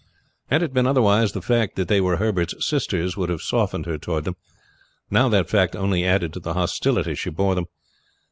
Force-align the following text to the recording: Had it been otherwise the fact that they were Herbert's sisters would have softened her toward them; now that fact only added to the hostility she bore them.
Had 0.49 0.63
it 0.63 0.73
been 0.73 0.87
otherwise 0.87 1.33
the 1.33 1.43
fact 1.43 1.75
that 1.75 1.87
they 1.87 2.01
were 2.01 2.17
Herbert's 2.17 2.55
sisters 2.65 3.15
would 3.15 3.29
have 3.29 3.43
softened 3.43 3.85
her 3.85 3.99
toward 3.99 4.23
them; 4.23 4.35
now 5.11 5.29
that 5.29 5.47
fact 5.47 5.75
only 5.75 6.03
added 6.05 6.33
to 6.33 6.39
the 6.39 6.55
hostility 6.55 7.13
she 7.13 7.29
bore 7.29 7.53
them. 7.53 7.65